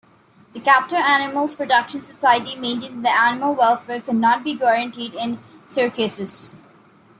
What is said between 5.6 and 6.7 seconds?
circuses.